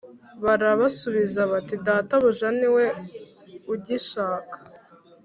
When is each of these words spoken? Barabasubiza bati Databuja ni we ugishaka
Barabasubiza 0.43 1.41
bati 1.51 1.75
Databuja 1.85 2.47
ni 2.59 2.67
we 2.75 2.85
ugishaka 3.73 4.57